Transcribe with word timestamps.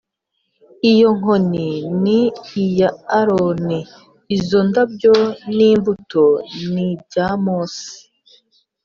Iyo 0.91 1.07
nkoni 1.17 1.67
ni 2.03 2.19
iya 2.63 2.89
Aroni 3.17 3.79
Izo 4.37 4.59
ndabyo 4.69 5.13
n 5.55 5.57
imbuto 5.71 6.25
nibya 6.73 7.27
mose 7.45 7.91